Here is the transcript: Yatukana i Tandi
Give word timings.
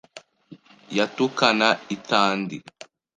Yatukana 0.97 1.67
i 1.95 1.97
Tandi 2.07 2.57